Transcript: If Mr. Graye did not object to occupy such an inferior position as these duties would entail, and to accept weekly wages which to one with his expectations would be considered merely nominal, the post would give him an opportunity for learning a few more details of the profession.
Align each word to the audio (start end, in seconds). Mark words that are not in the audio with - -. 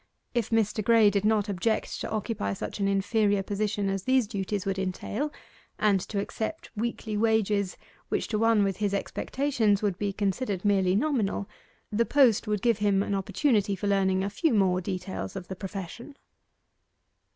If 0.33 0.49
Mr. 0.49 0.83
Graye 0.83 1.11
did 1.11 1.23
not 1.25 1.47
object 1.47 2.01
to 2.01 2.09
occupy 2.09 2.53
such 2.53 2.79
an 2.79 2.87
inferior 2.87 3.43
position 3.43 3.87
as 3.87 4.01
these 4.05 4.25
duties 4.25 4.65
would 4.65 4.79
entail, 4.79 5.31
and 5.77 5.99
to 5.99 6.17
accept 6.19 6.71
weekly 6.75 7.15
wages 7.15 7.77
which 8.09 8.27
to 8.29 8.39
one 8.39 8.63
with 8.63 8.77
his 8.77 8.95
expectations 8.95 9.83
would 9.83 9.99
be 9.99 10.11
considered 10.11 10.65
merely 10.65 10.95
nominal, 10.95 11.47
the 11.91 12.03
post 12.07 12.47
would 12.47 12.63
give 12.63 12.79
him 12.79 13.03
an 13.03 13.13
opportunity 13.13 13.75
for 13.75 13.85
learning 13.85 14.23
a 14.23 14.31
few 14.31 14.55
more 14.55 14.81
details 14.81 15.35
of 15.35 15.49
the 15.49 15.55
profession. 15.55 16.17